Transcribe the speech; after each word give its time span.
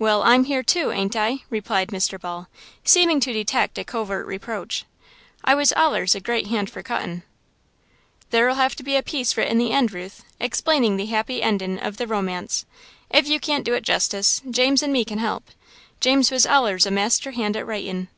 "Well, 0.00 0.24
I'm 0.24 0.42
here, 0.46 0.64
too, 0.64 0.90
ain't 0.90 1.14
I?" 1.14 1.44
replied 1.48 1.90
Mr. 1.90 2.20
Ball, 2.20 2.48
seeming 2.82 3.20
to 3.20 3.32
detect 3.32 3.78
a 3.78 3.84
covert 3.84 4.26
reproach. 4.26 4.84
"I 5.44 5.54
was 5.54 5.72
allers 5.74 6.16
a 6.16 6.20
great 6.20 6.48
hand 6.48 6.68
fer 6.68 6.82
cuttin'." 6.82 7.22
"There'll 8.30 8.56
have 8.56 8.74
to 8.74 8.82
be 8.82 8.96
a 8.96 9.02
piece 9.04 9.36
writ 9.36 9.46
in 9.46 9.58
the 9.58 9.70
end, 9.70 9.92
Ruth, 9.92 10.24
explainin' 10.40 10.96
the 10.96 11.06
happy 11.06 11.40
endin' 11.40 11.78
of 11.78 11.98
the 11.98 12.08
romance. 12.08 12.66
If 13.10 13.28
you 13.28 13.38
can't 13.38 13.64
do 13.64 13.74
it 13.74 13.84
justice, 13.84 14.42
James 14.50 14.82
and 14.82 14.92
me 14.92 15.04
can 15.04 15.18
help 15.20 15.44
James 16.00 16.32
was 16.32 16.46
allers 16.46 16.84
a 16.84 16.90
master 16.90 17.30
hand 17.30 17.56
at 17.56 17.64
writin'. 17.64 18.08